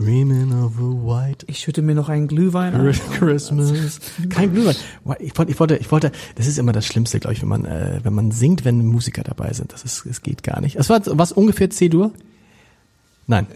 dreaming 0.00 0.52
of 0.52 0.78
a 0.78 0.82
white 0.82 1.44
Ich 1.48 1.58
schütte 1.58 1.82
mir 1.82 1.94
noch 1.94 2.08
einen 2.08 2.26
Glühwein 2.28 2.74
an. 2.74 2.92
Christmas. 3.18 4.00
Kein 4.30 4.52
Glühwein. 4.52 4.74
Ich 5.18 5.36
wollte, 5.36 5.50
ich 5.52 5.60
wollte, 5.60 5.76
ich 5.76 5.90
wollte, 5.92 6.12
das 6.36 6.46
ist 6.46 6.58
immer 6.58 6.72
das 6.72 6.86
Schlimmste, 6.86 7.20
glaube 7.20 7.34
ich, 7.34 7.42
wenn 7.42 7.48
man, 7.48 7.64
äh, 7.64 8.00
wenn 8.02 8.14
man 8.14 8.30
singt, 8.30 8.64
wenn 8.64 8.84
Musiker 8.86 9.22
dabei 9.22 9.52
sind. 9.52 9.72
Das 9.72 9.84
ist, 9.84 10.06
es 10.06 10.22
geht 10.22 10.42
gar 10.42 10.60
nicht. 10.60 10.76
Es 10.76 10.88
war 10.88 11.00
was 11.04 11.32
ungefähr 11.32 11.68
C-Dur? 11.70 12.12
Nein. 13.26 13.46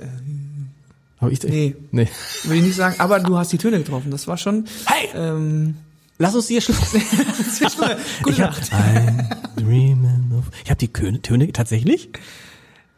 Aber 1.18 1.30
ich, 1.32 1.42
Nee. 1.42 1.74
nee. 1.90 2.08
Will 2.44 2.58
ich 2.58 2.64
nicht 2.64 2.76
sagen, 2.76 2.96
aber 2.98 3.20
du 3.20 3.38
hast 3.38 3.52
die 3.52 3.58
Töne 3.58 3.78
getroffen. 3.78 4.10
Das 4.10 4.28
war 4.28 4.36
schon. 4.36 4.66
Hey! 4.86 5.08
Ähm, 5.14 5.76
Lass 6.18 6.34
uns 6.34 6.46
hier 6.46 6.60
Schluss. 6.60 6.78
Gute 8.22 8.30
ich 8.30 8.40
hab, 8.40 8.50
Nacht. 8.50 8.70
I'm 8.72 9.28
dreaming 9.56 10.30
of. 10.38 10.44
Ich 10.62 10.70
habe 10.70 10.78
die 10.78 10.88
Töne, 10.88 11.52
tatsächlich. 11.52 12.10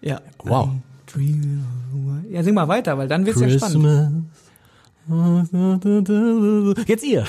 Ja. 0.03 0.20
Wow. 0.45 0.69
I'm 0.69 0.81
Ja, 2.30 2.43
sing 2.43 2.55
mal 2.55 2.69
weiter, 2.69 2.98
weil 2.98 3.09
dann 3.09 3.25
wird's 3.27 3.41
ja 3.41 3.48
spannend. 3.48 3.84
Christmas. 3.84 4.27
Jetzt 6.86 7.05
ihr. 7.05 7.25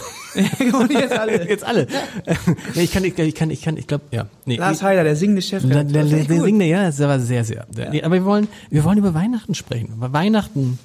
Und 0.74 0.92
jetzt 0.92 1.14
alle. 1.14 1.48
Jetzt 1.48 1.64
alle. 1.64 1.88
Nee, 2.74 2.84
ich 2.84 2.92
kann, 2.92 3.04
ich, 3.04 3.18
ich 3.18 3.36
kann, 3.36 3.52
ich 3.52 3.62
kann, 3.62 3.78
ich 3.78 3.86
glaube, 3.86 4.06
ja. 4.12 4.26
Nee, 4.46 4.58
Lars 4.58 4.82
Heider, 4.82 5.04
der 5.04 5.16
singende 5.16 5.44
Chef. 5.44 5.62
Der, 5.62 5.84
der, 5.84 6.04
der, 6.04 6.24
der 6.24 6.42
singende, 6.42 6.66
ja, 6.66 6.86
das 6.86 7.00
war 7.00 7.20
sehr, 7.20 7.44
sehr. 7.44 7.68
Ja. 7.78 7.92
Nee, 7.92 8.02
aber 8.02 8.16
wir 8.16 8.26
wollen, 8.26 8.48
wir 8.72 8.84
wollen 8.84 8.98
über 8.98 9.14
Weihnachten 9.14 9.54
sprechen. 9.54 9.94
Weil 9.98 10.12
Weihnachten 10.12 10.80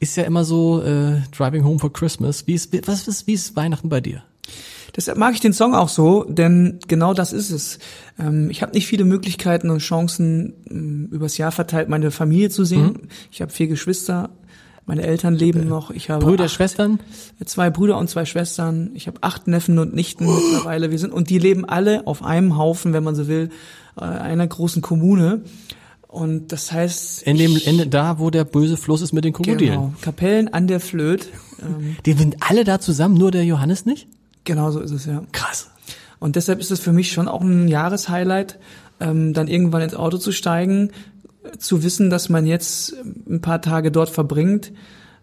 ist 0.00 0.16
ja 0.16 0.24
immer 0.24 0.44
so 0.44 0.82
äh, 0.82 1.20
Driving 1.36 1.64
Home 1.64 1.78
for 1.78 1.92
Christmas. 1.92 2.48
Wie 2.48 2.54
ist, 2.54 2.72
was 2.88 3.06
ist, 3.06 3.28
wie 3.28 3.34
ist 3.34 3.54
Weihnachten 3.54 3.88
bei 3.88 4.00
dir? 4.00 4.22
Deshalb 4.96 5.18
mag 5.18 5.34
ich 5.34 5.40
den 5.40 5.52
Song 5.52 5.74
auch 5.74 5.88
so, 5.88 6.24
denn 6.24 6.78
genau 6.88 7.14
das 7.14 7.32
ist 7.32 7.50
es. 7.50 7.78
Ähm, 8.18 8.50
ich 8.50 8.62
habe 8.62 8.72
nicht 8.72 8.86
viele 8.86 9.04
Möglichkeiten 9.04 9.70
und 9.70 9.78
Chancen, 9.80 10.54
ähm, 10.70 11.08
übers 11.12 11.36
Jahr 11.38 11.52
verteilt 11.52 11.88
meine 11.88 12.10
Familie 12.10 12.50
zu 12.50 12.64
sehen. 12.64 12.86
Mhm. 13.02 13.08
Ich 13.30 13.40
habe 13.42 13.52
vier 13.52 13.68
Geschwister, 13.68 14.30
meine 14.86 15.02
Eltern 15.02 15.34
leben 15.34 15.68
noch. 15.68 15.90
Ich 15.90 16.08
habe 16.08 16.24
Brüder, 16.24 16.44
acht, 16.46 16.52
Schwestern? 16.52 16.98
zwei 17.44 17.68
Brüder 17.70 17.98
und 17.98 18.08
zwei 18.08 18.24
Schwestern. 18.24 18.90
Ich 18.94 19.06
habe 19.06 19.18
acht 19.20 19.46
Neffen 19.46 19.78
und 19.78 19.94
Nichten 19.94 20.24
mittlerweile. 20.26 20.90
Wir 20.90 20.98
sind 20.98 21.12
und 21.12 21.28
die 21.28 21.38
leben 21.38 21.64
alle 21.66 22.06
auf 22.06 22.24
einem 22.24 22.56
Haufen, 22.56 22.92
wenn 22.94 23.04
man 23.04 23.14
so 23.14 23.28
will, 23.28 23.50
äh, 23.98 24.04
einer 24.04 24.46
großen 24.46 24.80
Kommune. 24.80 25.42
Und 26.06 26.52
das 26.52 26.72
heißt, 26.72 27.22
In 27.24 27.36
dem 27.36 27.60
Ende 27.66 27.86
da, 27.86 28.18
wo 28.18 28.30
der 28.30 28.44
böse 28.44 28.78
Fluss 28.78 29.02
ist 29.02 29.12
mit 29.12 29.26
den 29.26 29.34
Krokodilen. 29.34 29.74
genau, 29.74 29.92
Kapellen 30.00 30.48
an 30.48 30.66
der 30.66 30.80
Flöt. 30.80 31.28
Ähm, 31.60 31.96
Die 32.06 32.14
sind 32.14 32.36
alle 32.40 32.64
da 32.64 32.80
zusammen, 32.80 33.14
nur 33.18 33.30
der 33.30 33.44
Johannes 33.44 33.84
nicht? 33.84 34.08
Genau 34.48 34.72
so 34.72 34.80
ist 34.80 34.90
es 34.90 35.06
ja. 35.06 35.22
Krass. 35.30 35.70
Und 36.18 36.34
deshalb 36.34 36.58
ist 36.58 36.72
es 36.72 36.80
für 36.80 36.92
mich 36.92 37.12
schon 37.12 37.28
auch 37.28 37.42
ein 37.42 37.68
Jahreshighlight, 37.68 38.58
ähm, 38.98 39.32
dann 39.34 39.46
irgendwann 39.46 39.82
ins 39.82 39.94
Auto 39.94 40.18
zu 40.18 40.32
steigen, 40.32 40.90
zu 41.58 41.84
wissen, 41.84 42.10
dass 42.10 42.28
man 42.28 42.46
jetzt 42.46 42.94
ähm, 42.94 43.22
ein 43.28 43.40
paar 43.40 43.62
Tage 43.62 43.92
dort 43.92 44.08
verbringt. 44.08 44.72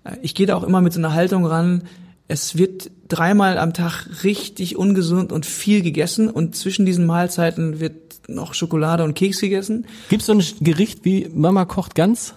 Äh, 0.06 0.18
Ich 0.22 0.36
gehe 0.36 0.46
da 0.46 0.56
auch 0.56 0.64
immer 0.64 0.80
mit 0.80 0.94
so 0.94 1.00
einer 1.00 1.14
Haltung 1.14 1.46
ran, 1.46 1.84
es 2.28 2.58
wird 2.58 2.90
dreimal 3.08 3.58
am 3.58 3.74
Tag 3.74 4.24
richtig 4.24 4.78
ungesund 4.78 5.32
und 5.32 5.46
viel 5.46 5.82
gegessen 5.84 6.30
und 6.30 6.56
zwischen 6.56 6.86
diesen 6.86 7.06
Mahlzeiten 7.06 7.80
wird 7.80 8.28
noch 8.28 8.56
Schokolade 8.56 9.04
und 9.04 9.14
Keks 9.14 9.42
gegessen. 9.42 9.86
Gibt's 10.10 10.26
so 10.26 10.34
ein 10.34 10.44
Gericht 10.62 11.06
wie 11.06 11.30
Mama 11.34 11.66
kocht 11.66 11.94
ganz? 11.94 12.34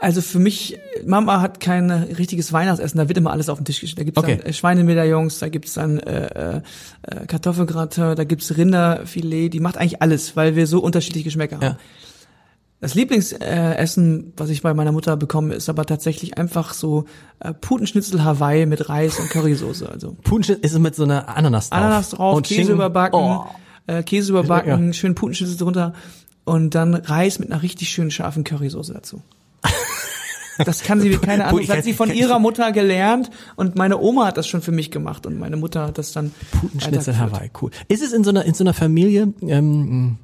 Also 0.00 0.22
für 0.22 0.38
mich, 0.38 0.78
Mama 1.04 1.42
hat 1.42 1.60
kein 1.60 1.90
richtiges 1.90 2.52
Weihnachtsessen, 2.54 2.96
da 2.98 3.08
wird 3.08 3.18
immer 3.18 3.32
alles 3.32 3.50
auf 3.50 3.58
den 3.58 3.66
Tisch 3.66 3.80
gestellt. 3.80 3.98
Da 3.98 4.04
gibt's 4.04 4.18
Okay. 4.18 4.36
dann 4.38 4.46
äh, 4.46 4.52
Schweinemedaillons, 4.54 5.38
da 5.40 5.48
gibt's 5.50 5.74
dann 5.74 5.98
äh, 5.98 6.56
äh, 6.56 6.62
äh, 7.02 7.26
Kartoffelgratin, 7.26 8.16
da 8.16 8.24
gibt's 8.24 8.56
Rinderfilet, 8.56 9.50
die 9.50 9.60
macht 9.60 9.76
eigentlich 9.76 10.00
alles, 10.00 10.36
weil 10.36 10.56
wir 10.56 10.66
so 10.66 10.80
unterschiedliche 10.80 11.24
Geschmäcker 11.24 11.56
haben. 11.56 11.62
Ja. 11.62 11.76
Das 12.80 12.94
Lieblingsessen, 12.94 14.28
äh, 14.28 14.32
was 14.38 14.48
ich 14.48 14.62
bei 14.62 14.72
meiner 14.72 14.90
Mutter 14.92 15.14
bekomme, 15.18 15.52
ist 15.54 15.68
aber 15.68 15.84
tatsächlich 15.84 16.38
einfach 16.38 16.72
so 16.72 17.04
Putenschnitzel 17.60 18.24
Hawaii 18.24 18.64
mit 18.64 18.88
Reis 18.88 19.18
und 19.18 19.28
Currysoße. 19.28 19.86
Also 19.86 20.16
Putenschnitt 20.24 20.60
ist 20.60 20.72
es 20.72 20.78
mit 20.78 20.94
so 20.94 21.02
einer 21.04 21.28
Ananas 21.36 21.68
drauf. 21.68 21.78
Ananas 21.78 22.08
drauf, 22.10 22.36
Und 22.36 22.46
Käse 22.46 22.54
Schinken. 22.60 22.74
überbacken, 22.76 23.18
Oh. 23.20 23.44
äh, 23.86 24.02
Käse 24.02 24.30
überbacken, 24.32 24.86
Ja. 24.86 24.92
schön 24.94 25.14
Putenschnitzel 25.14 25.58
drunter 25.58 25.92
und 26.44 26.74
dann 26.74 26.94
Reis 26.94 27.38
mit 27.38 27.52
einer 27.52 27.62
richtig 27.62 27.90
schönen 27.90 28.10
scharfen 28.10 28.44
Currysoße 28.44 28.94
dazu. 28.94 29.20
Das 30.64 30.82
kann 30.82 31.00
sie 31.00 31.10
wie 31.10 31.16
keine 31.16 31.46
andere. 31.46 31.66
Das 31.66 31.78
hat 31.78 31.84
sie 31.84 31.92
von 31.92 32.12
ihrer 32.12 32.38
Mutter 32.38 32.72
gelernt 32.72 33.30
und 33.56 33.76
meine 33.76 33.98
Oma 33.98 34.26
hat 34.26 34.36
das 34.36 34.46
schon 34.46 34.62
für 34.62 34.72
mich 34.72 34.90
gemacht 34.90 35.26
und 35.26 35.38
meine 35.38 35.56
Mutter 35.56 35.86
hat 35.86 35.98
das 35.98 36.12
dann 36.12 36.32
Putenschnitzel. 36.60 37.18
Hawaii, 37.18 37.50
cool. 37.60 37.70
Ist 37.88 38.02
es 38.02 38.12
in 38.12 38.24
so 38.24 38.30
einer, 38.30 38.44
in 38.44 38.54
so 38.54 38.64
einer 38.64 38.74
Familie, 38.74 39.32
ähm, 39.42 40.18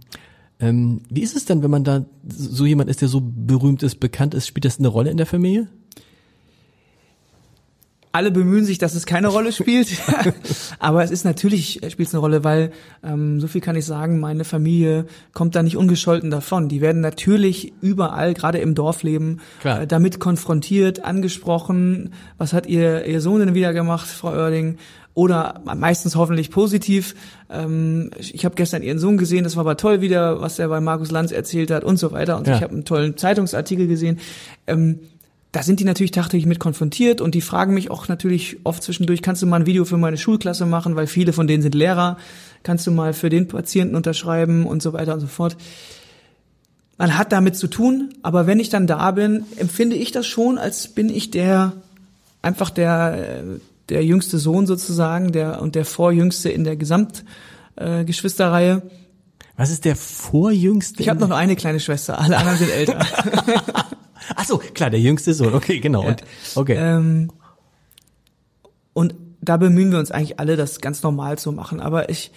ähm, 0.58 1.02
wie 1.10 1.22
ist 1.22 1.36
es 1.36 1.44
denn, 1.44 1.62
wenn 1.62 1.70
man 1.70 1.84
da 1.84 2.04
so 2.26 2.64
jemand 2.64 2.88
ist, 2.88 3.02
der 3.02 3.08
so 3.08 3.22
berühmt 3.22 3.82
ist, 3.82 4.00
bekannt 4.00 4.34
ist, 4.34 4.46
spielt 4.46 4.64
das 4.64 4.78
eine 4.78 4.88
Rolle 4.88 5.10
in 5.10 5.16
der 5.16 5.26
Familie? 5.26 5.68
Alle 8.16 8.30
bemühen 8.30 8.64
sich, 8.64 8.78
dass 8.78 8.94
es 8.94 9.04
keine 9.04 9.28
Rolle 9.28 9.52
spielt. 9.52 9.88
Aber 10.78 11.04
es 11.04 11.10
ist 11.10 11.24
natürlich, 11.26 11.80
spielt 11.88 12.08
es 12.08 12.14
eine 12.14 12.20
Rolle, 12.20 12.44
weil, 12.44 12.72
ähm, 13.04 13.40
so 13.40 13.46
viel 13.46 13.60
kann 13.60 13.76
ich 13.76 13.84
sagen, 13.84 14.20
meine 14.20 14.44
Familie 14.44 15.04
kommt 15.34 15.54
da 15.54 15.62
nicht 15.62 15.76
ungescholten 15.76 16.30
davon. 16.30 16.68
Die 16.70 16.80
werden 16.80 17.02
natürlich 17.02 17.74
überall, 17.82 18.32
gerade 18.32 18.58
im 18.58 18.74
Dorfleben, 18.74 19.40
äh, 19.64 19.86
damit 19.86 20.18
konfrontiert, 20.18 21.04
angesprochen. 21.04 22.14
Was 22.38 22.54
hat 22.54 22.66
ihr, 22.66 23.04
ihr 23.04 23.20
Sohn 23.20 23.40
denn 23.40 23.54
wieder 23.54 23.74
gemacht, 23.74 24.06
Frau 24.06 24.30
Oerding? 24.32 24.78
Oder 25.12 25.62
meistens 25.76 26.14
hoffentlich 26.16 26.50
positiv. 26.50 27.14
Ähm, 27.50 28.10
ich 28.18 28.44
habe 28.44 28.54
gestern 28.54 28.82
ihren 28.82 28.98
Sohn 28.98 29.16
gesehen, 29.16 29.44
das 29.44 29.56
war 29.56 29.62
aber 29.62 29.76
toll 29.76 30.00
wieder, 30.02 30.40
was 30.42 30.58
er 30.58 30.68
bei 30.68 30.80
Markus 30.80 31.10
Lanz 31.10 31.32
erzählt 31.32 31.70
hat 31.70 31.84
und 31.84 31.98
so 31.98 32.12
weiter. 32.12 32.36
Und 32.38 32.46
Ja. 32.46 32.56
ich 32.56 32.62
habe 32.62 32.72
einen 32.74 32.84
tollen 32.84 33.16
Zeitungsartikel 33.16 33.86
gesehen. 33.86 34.18
Ähm, 34.66 35.00
da 35.56 35.62
sind 35.62 35.80
die 35.80 35.84
natürlich 35.84 36.10
tagtäglich 36.10 36.44
mit 36.44 36.58
konfrontiert 36.58 37.22
und 37.22 37.34
die 37.34 37.40
fragen 37.40 37.72
mich 37.72 37.90
auch 37.90 38.08
natürlich 38.08 38.58
oft 38.64 38.82
zwischendurch, 38.82 39.22
kannst 39.22 39.40
du 39.40 39.46
mal 39.46 39.60
ein 39.60 39.64
Video 39.64 39.86
für 39.86 39.96
meine 39.96 40.18
Schulklasse 40.18 40.66
machen, 40.66 40.96
weil 40.96 41.06
viele 41.06 41.32
von 41.32 41.46
denen 41.46 41.62
sind 41.62 41.74
Lehrer, 41.74 42.18
kannst 42.62 42.86
du 42.86 42.90
mal 42.90 43.14
für 43.14 43.30
den 43.30 43.48
Patienten 43.48 43.96
unterschreiben 43.96 44.66
und 44.66 44.82
so 44.82 44.92
weiter 44.92 45.14
und 45.14 45.20
so 45.20 45.28
fort. 45.28 45.56
Man 46.98 47.16
hat 47.16 47.32
damit 47.32 47.56
zu 47.56 47.68
tun, 47.68 48.12
aber 48.20 48.46
wenn 48.46 48.60
ich 48.60 48.68
dann 48.68 48.86
da 48.86 49.10
bin, 49.12 49.46
empfinde 49.56 49.96
ich 49.96 50.12
das 50.12 50.26
schon, 50.26 50.58
als 50.58 50.88
bin 50.88 51.08
ich 51.08 51.30
der, 51.30 51.72
einfach 52.42 52.68
der, 52.68 53.42
der 53.88 54.04
jüngste 54.04 54.36
Sohn 54.36 54.66
sozusagen, 54.66 55.32
der, 55.32 55.62
und 55.62 55.74
der 55.74 55.86
vorjüngste 55.86 56.50
in 56.50 56.64
der 56.64 56.76
Gesamtgeschwisterreihe. 56.76 58.82
Äh. 58.84 58.90
Was 59.56 59.70
ist 59.70 59.86
der 59.86 59.96
vorjüngste? 59.96 61.00
ich 61.00 61.08
habe 61.08 61.20
noch 61.20 61.30
eine 61.30 61.56
kleine 61.56 61.80
Schwester, 61.80 62.20
alle 62.20 62.36
anderen 62.36 62.58
sind 62.58 62.70
älter. 62.70 62.98
Ach 64.34 64.44
so, 64.44 64.58
klar, 64.58 64.90
der 64.90 65.00
jüngste 65.00 65.32
Sohn. 65.34 65.54
Okay, 65.54 65.80
genau. 65.80 66.06
Und, 66.06 66.22
okay. 66.54 66.74
Ähm, 66.78 67.30
und 68.92 69.14
da 69.40 69.56
bemühen 69.56 69.92
wir 69.92 69.98
uns 69.98 70.10
eigentlich 70.10 70.40
alle, 70.40 70.56
das 70.56 70.80
ganz 70.80 71.02
normal 71.02 71.38
zu 71.38 71.52
machen. 71.52 71.80
Aber 71.80 72.08
ich, 72.08 72.32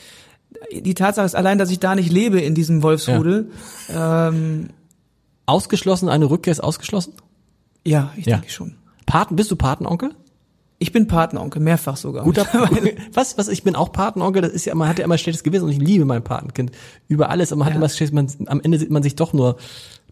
die 0.73 0.93
Tatsache 0.93 1.25
ist 1.25 1.35
allein, 1.35 1.57
dass 1.57 1.71
ich 1.71 1.79
da 1.79 1.95
nicht 1.95 2.11
lebe 2.11 2.39
in 2.39 2.53
diesem 2.55 2.83
Wolfsrudel. 2.83 3.49
Ja, 3.87 4.27
ähm, 4.29 4.69
ausgeschlossen, 5.45 6.09
eine 6.09 6.29
Rückkehr 6.29 6.51
ist 6.51 6.59
ausgeschlossen? 6.59 7.13
ja 7.85 8.11
ich 8.17 8.25
Ja. 8.25 8.35
denke 8.37 8.51
schon. 8.51 8.75
Paten, 9.05 9.35
bist 9.35 9.49
du 9.49 9.55
Patenonkel? 9.55 10.11
Ich 10.77 10.91
bin 10.91 11.07
Patenonkel, 11.07 11.61
mehrfach 11.61 11.97
sogar. 11.97 12.23
Guter, 12.23 12.45
was, 13.13 13.37
was, 13.37 13.47
ich 13.47 13.63
bin 13.63 13.75
auch 13.75 13.91
Patenonkel, 13.91 14.41
das 14.43 14.51
ist 14.51 14.65
ja, 14.65 14.75
man 14.75 14.87
hat 14.87 14.99
ja 14.99 15.05
immer 15.05 15.17
schlechtes 15.17 15.43
Gewissen 15.43 15.65
und 15.65 15.71
ich 15.71 15.79
liebe 15.79 16.05
mein 16.05 16.23
Patenkind 16.23 16.71
über 17.07 17.29
alles, 17.29 17.51
aber 17.51 17.59
man 17.59 17.65
hat 17.67 17.73
Ja. 17.73 17.77
immer 17.79 17.89
schlechtes, 17.89 18.13
man, 18.13 18.27
am 18.47 18.61
Ende 18.61 18.77
sieht 18.77 18.91
man 18.91 19.01
sich 19.01 19.15
doch 19.15 19.33
nur 19.33 19.57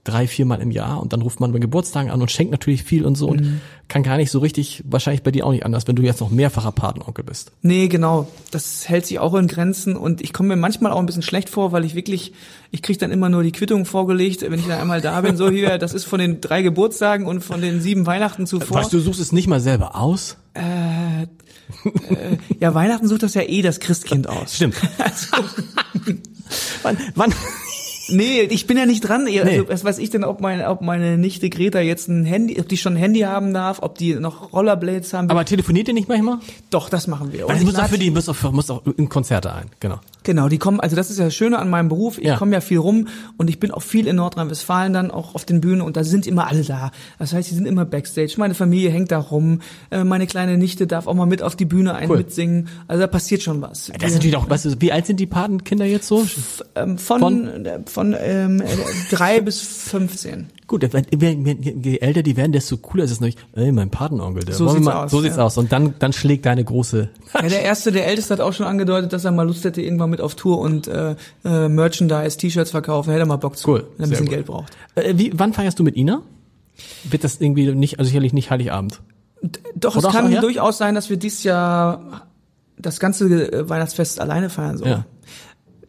drei, 0.07 0.27
viermal 0.27 0.61
im 0.61 0.71
Jahr 0.71 1.01
und 1.01 1.13
dann 1.13 1.21
ruft 1.21 1.39
man 1.39 1.51
bei 1.51 1.59
Geburtstagen 1.59 2.09
an 2.11 2.21
und 2.21 2.31
schenkt 2.31 2.51
natürlich 2.51 2.83
viel 2.83 3.05
und 3.05 3.15
so 3.15 3.27
Mhm. 3.27 3.31
und 3.33 3.61
kann 3.87 4.03
gar 4.03 4.17
nicht 4.17 4.31
so 4.31 4.39
richtig, 4.39 4.83
wahrscheinlich 4.87 5.23
bei 5.23 5.31
dir 5.31 5.45
auch 5.45 5.51
nicht 5.51 5.65
anders, 5.65 5.87
wenn 5.87 5.95
du 5.95 6.01
jetzt 6.03 6.19
noch 6.21 6.29
mehrfacher 6.29 6.71
Patenonkel 6.71 7.23
bist. 7.23 7.51
Nee, 7.61 7.87
genau. 7.87 8.27
Das 8.51 8.87
hält 8.89 9.05
sich 9.05 9.19
auch 9.19 9.33
in 9.35 9.47
Grenzen 9.47 9.95
und 9.95 10.21
ich 10.21 10.33
komme 10.33 10.49
mir 10.49 10.55
manchmal 10.57 10.91
auch 10.91 10.99
ein 10.99 11.05
bisschen 11.05 11.21
schlecht 11.21 11.49
vor, 11.49 11.71
weil 11.71 11.85
ich 11.85 11.95
wirklich, 11.95 12.33
ich 12.71 12.81
kriege 12.81 12.99
dann 12.99 13.11
immer 13.11 13.29
nur 13.29 13.43
die 13.43 13.51
Quittung 13.51 13.85
vorgelegt, 13.85 14.41
wenn 14.41 14.59
ich 14.59 14.67
dann 14.67 14.79
einmal 14.79 15.01
da 15.01 15.21
bin, 15.21 15.37
so 15.37 15.49
hier, 15.51 15.77
das 15.77 15.93
ist 15.93 16.05
von 16.05 16.19
den 16.19 16.41
drei 16.41 16.61
Geburtstagen 16.61 17.25
und 17.27 17.41
von 17.43 17.61
den 17.61 17.79
sieben 17.81 18.05
Weihnachten 18.05 18.45
zuvor. 18.47 18.77
Weißt 18.77 18.91
du, 18.93 18.97
du 18.97 19.03
suchst 19.03 19.19
es 19.21 19.31
nicht 19.31 19.47
mal 19.47 19.59
selber 19.59 19.95
aus? 19.95 20.37
Ja, 22.59 22.73
Weihnachten 22.73 23.07
sucht 23.07 23.23
das 23.23 23.33
ja 23.33 23.41
eh 23.43 23.61
das 23.61 23.79
Christkind 23.79 24.27
aus. 24.29 24.55
Stimmt. 24.55 24.75
Also, 24.97 25.37
wann, 26.83 26.97
wann, 27.15 27.33
Nee, 28.09 28.41
ich 28.41 28.67
bin 28.67 28.77
ja 28.77 28.85
nicht 28.85 29.01
dran. 29.01 29.25
Also, 29.27 29.43
nee. 29.43 29.63
was 29.67 29.83
weiß 29.83 29.97
ich 29.99 30.09
denn, 30.09 30.23
ob 30.23 30.41
meine, 30.41 30.69
ob 30.69 30.81
meine 30.81 31.17
Nichte 31.17 31.49
Greta 31.49 31.79
jetzt 31.79 32.07
ein 32.07 32.25
Handy, 32.25 32.59
ob 32.59 32.67
die 32.67 32.77
schon 32.77 32.93
ein 32.93 32.97
Handy 32.97 33.21
haben 33.21 33.53
darf, 33.53 33.79
ob 33.81 33.97
die 33.97 34.15
noch 34.15 34.53
Rollerblades 34.53 35.13
haben. 35.13 35.29
Aber 35.29 35.45
telefoniert 35.45 35.87
ihr 35.87 35.93
nicht 35.93 36.07
manchmal? 36.07 36.39
Doch, 36.69 36.89
das 36.89 37.07
machen 37.07 37.33
wir. 37.33 37.45
Und 37.45 37.53
also, 37.53 37.65
muss 37.65 37.75
auch 37.75 37.87
für 37.87 37.97
die, 37.97 38.11
muss 38.11 38.29
auch, 38.29 38.51
muss 38.51 38.69
auch 38.69 38.81
in 38.97 39.09
Konzerte 39.09 39.53
ein, 39.53 39.69
genau. 39.79 39.99
Genau, 40.27 40.49
die 40.49 40.57
kommen, 40.57 40.81
also 40.81 40.97
das 40.97 41.09
ist 41.09 41.19
ja 41.19 41.23
das 41.23 41.35
Schöne 41.35 41.57
an 41.57 41.69
meinem 41.69 41.87
Beruf. 41.87 42.17
Ich 42.17 42.25
ja. 42.25 42.35
komme 42.35 42.51
ja 42.51 42.59
viel 42.59 42.79
rum 42.79 43.07
und 43.37 43.49
ich 43.49 43.61
bin 43.61 43.71
auch 43.71 43.81
viel 43.81 44.07
in 44.07 44.17
Nordrhein-Westfalen 44.17 44.91
dann 44.91 45.09
auch 45.09 45.35
auf 45.35 45.45
den 45.45 45.61
Bühnen 45.61 45.79
und 45.79 45.95
da 45.95 46.03
sind 46.03 46.27
immer 46.27 46.47
alle 46.47 46.63
da. 46.63 46.91
Das 47.17 47.31
heißt, 47.31 47.49
die 47.49 47.55
sind 47.55 47.65
immer 47.65 47.85
Backstage. 47.85 48.33
Meine 48.35 48.53
Familie 48.53 48.89
hängt 48.89 49.09
da 49.09 49.19
rum. 49.19 49.61
Äh, 49.89 50.03
meine 50.03 50.27
kleine 50.27 50.57
Nichte 50.57 50.85
darf 50.85 51.07
auch 51.07 51.13
mal 51.13 51.27
mit 51.27 51.41
auf 51.41 51.55
die 51.55 51.63
Bühne 51.63 51.95
ein 51.95 52.09
cool. 52.09 52.17
mitsingen. 52.17 52.67
Also 52.89 52.99
da 52.99 53.07
passiert 53.07 53.41
schon 53.41 53.61
was. 53.61 53.89
Das 53.97 54.09
ist 54.09 54.15
natürlich 54.15 54.35
auch, 54.35 54.47
du, 54.47 54.81
wie 54.81 54.91
alt 54.91 55.05
sind 55.05 55.21
die 55.21 55.27
Patenkinder 55.27 55.85
jetzt 55.85 56.09
so? 56.09 56.23
F 56.23 56.61
ähm, 56.75 56.97
von, 56.97 57.21
von, 57.21 57.65
äh, 57.65 57.79
von 57.85 58.13
ähm, 58.19 58.61
drei 59.09 59.39
bis 59.47 59.61
15. 59.61 60.47
Gut, 60.67 60.83
je 60.83 61.97
älter 61.99 62.23
die 62.23 62.35
werden, 62.35 62.51
desto 62.51 62.75
cooler 62.75 63.05
ist 63.05 63.11
es 63.11 63.21
natürlich, 63.21 63.39
ey, 63.53 63.71
mein 63.71 63.89
Patenonkel, 63.89 64.43
der. 64.43 64.53
So 64.53 64.67
sieht's 64.67 64.83
mal, 64.83 65.05
aus. 65.05 65.11
So 65.11 65.21
sieht's 65.21 65.37
ja. 65.37 65.45
aus. 65.45 65.57
Und 65.57 65.71
dann, 65.71 65.95
dann 65.99 66.11
schlägt 66.11 66.45
deine 66.45 66.61
große. 66.61 67.09
Ja, 67.33 67.41
der 67.47 67.61
erste, 67.61 67.93
der 67.93 68.05
älteste 68.05 68.33
hat 68.33 68.41
auch 68.41 68.51
schon 68.51 68.65
angedeutet, 68.65 69.13
dass 69.13 69.23
er 69.23 69.31
mal 69.31 69.47
Lust 69.47 69.63
hätte, 69.63 69.81
irgendwann 69.81 70.09
mit 70.09 70.19
auf 70.19 70.35
Tour 70.35 70.59
und 70.59 70.87
äh, 70.87 71.15
äh, 71.45 71.69
Merchandise, 71.69 72.37
T-Shirts 72.37 72.71
verkaufen, 72.71 73.11
hätte 73.11 73.23
er 73.23 73.27
mal 73.27 73.37
Bock 73.37 73.57
zu, 73.57 73.69
cool. 73.71 73.87
wenn 73.95 74.03
er 74.03 74.07
ein 74.07 74.09
bisschen 74.09 74.25
gut. 74.25 74.35
Geld 74.35 74.45
braucht. 74.47 74.73
Äh, 74.95 75.13
wie, 75.15 75.31
wann 75.35 75.53
feierst 75.53 75.79
du 75.79 75.83
mit 75.83 75.95
Ina? 75.95 76.21
Wird 77.05 77.23
das 77.23 77.39
irgendwie 77.39 77.73
nicht, 77.73 77.99
also 77.99 78.09
sicherlich 78.09 78.33
nicht 78.33 78.51
Heiligabend? 78.51 78.99
Doch, 79.73 79.95
Oder 79.95 80.09
es 80.09 80.13
kann 80.13 80.31
durchaus 80.41 80.77
sein, 80.77 80.95
dass 80.95 81.09
wir 81.09 81.15
dieses 81.15 81.43
Jahr 81.43 82.27
das 82.77 82.99
ganze 82.99 83.25
äh, 83.25 83.69
Weihnachtsfest 83.69 84.19
alleine 84.19 84.49
feiern 84.49 84.77
sollen. 84.77 84.91
Ja 84.91 85.05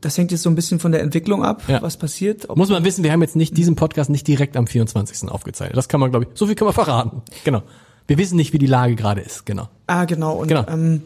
das 0.01 0.17
hängt 0.17 0.31
jetzt 0.31 0.43
so 0.43 0.51
ein 0.51 0.55
bisschen 0.55 0.79
von 0.79 0.93
der 0.93 1.03
Entwicklung 1.03 1.45
ab, 1.45 1.63
ja. 1.67 1.83
was 1.83 1.97
passiert. 1.97 2.55
Muss 2.57 2.69
man 2.69 2.85
wissen, 2.85 3.03
wir 3.03 3.13
haben 3.13 3.23
jetzt 3.23 3.37
nicht 3.37 3.57
diesen 3.57 3.75
Podcast 3.75 4.11
nicht 4.11 4.27
direkt 4.27 4.57
am 4.57 4.67
24. 4.67 5.29
aufgezeichnet. 5.29 5.77
Das 5.77 5.89
kann 5.89 6.01
man, 6.01 6.11
glaube 6.11 6.27
ich, 6.27 6.39
so 6.39 6.47
viel 6.47 6.55
kann 6.55 6.67
man 6.67 6.75
verraten. 6.75 7.23
Genau. 7.45 7.63
Wir 8.07 8.17
wissen 8.19 8.37
nicht, 8.37 8.53
wie 8.53 8.59
die 8.59 8.67
Lage 8.67 8.95
gerade 8.95 9.21
ist, 9.21 9.45
genau. 9.45 9.69
Ah, 9.87 10.05
genau. 10.05 10.37
Und 10.37 10.49
genau. 10.49 10.65
Ähm, 10.69 11.03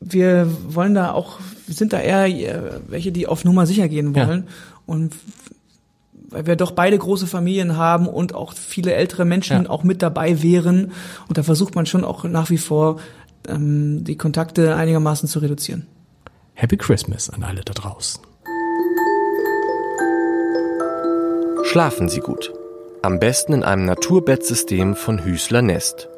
wir 0.00 0.48
wollen 0.68 0.94
da 0.94 1.12
auch, 1.12 1.38
wir 1.66 1.74
sind 1.74 1.92
da 1.92 2.00
eher 2.00 2.26
äh, 2.26 2.80
welche, 2.86 3.12
die 3.12 3.26
auf 3.26 3.44
Nummer 3.44 3.66
sicher 3.66 3.88
gehen 3.88 4.14
wollen. 4.14 4.44
Ja. 4.46 4.52
Und 4.86 5.14
weil 6.30 6.46
wir 6.46 6.56
doch 6.56 6.72
beide 6.72 6.98
große 6.98 7.26
Familien 7.26 7.76
haben 7.76 8.06
und 8.06 8.34
auch 8.34 8.52
viele 8.52 8.92
ältere 8.92 9.24
Menschen 9.24 9.64
ja. 9.64 9.70
auch 9.70 9.82
mit 9.82 10.02
dabei 10.02 10.42
wären. 10.42 10.92
Und 11.26 11.38
da 11.38 11.42
versucht 11.42 11.74
man 11.74 11.86
schon 11.86 12.04
auch 12.04 12.24
nach 12.24 12.50
wie 12.50 12.58
vor, 12.58 13.00
ähm, 13.48 14.04
die 14.04 14.16
Kontakte 14.16 14.76
einigermaßen 14.76 15.28
zu 15.28 15.38
reduzieren. 15.38 15.86
Happy 16.60 16.76
Christmas 16.76 17.30
an 17.30 17.44
alle 17.44 17.60
da 17.60 17.72
draußen. 17.72 18.20
Schlafen 21.62 22.08
Sie 22.08 22.18
gut. 22.18 22.52
Am 23.00 23.20
besten 23.20 23.52
in 23.52 23.62
einem 23.62 23.84
Naturbettsystem 23.84 24.96
von 24.96 25.24
Hüßler 25.24 25.62
Nest. 25.62 26.08